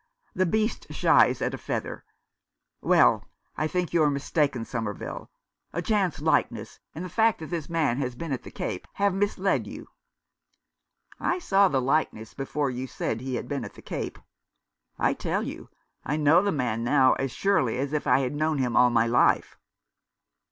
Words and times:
The 0.33 0.47
beast 0.47 0.87
shies 0.89 1.43
at 1.43 1.53
a 1.53 1.59
feather. 1.59 2.03
Well, 2.81 3.27
I 3.55 3.67
think 3.67 3.93
you 3.93 4.01
are 4.01 4.09
mistaken, 4.09 4.65
Somer 4.65 4.93
ville— 4.93 5.29
a 5.73 5.81
chance 5.83 6.19
likeness, 6.19 6.79
and 6.95 7.05
the 7.05 7.07
fact 7.07 7.37
that 7.37 7.51
this 7.51 7.69
man 7.69 7.99
has 7.99 8.15
been 8.15 8.31
at 8.31 8.41
the 8.41 8.49
Cape, 8.49 8.87
have 8.93 9.13
misled 9.13 9.67
you."" 9.67 9.89
I 11.33 11.37
saw 11.37 11.67
the 11.67 11.79
likeness 11.79 12.33
before 12.33 12.71
you 12.71 12.87
said 12.87 13.21
he 13.21 13.35
had 13.35 13.47
been 13.47 13.63
at 13.63 13.75
the 13.75 13.83
Cape. 13.83 14.17
I 14.97 15.13
tell 15.13 15.43
you, 15.43 15.69
I 16.03 16.17
know 16.17 16.41
the 16.41 16.51
man 16.51 16.83
now, 16.83 17.13
as 17.19 17.31
surely 17.31 17.77
as 17.77 17.93
if 17.93 18.07
I 18.07 18.21
had 18.21 18.33
known 18.33 18.57
him 18.57 18.75
all 18.75 18.89
my 18.89 19.05
life." 19.05 19.55